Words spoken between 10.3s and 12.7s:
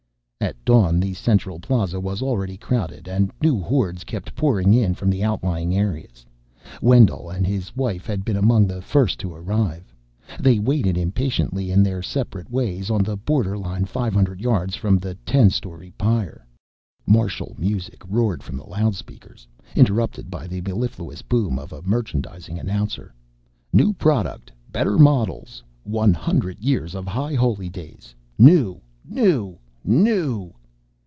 They waited, impatient in their separate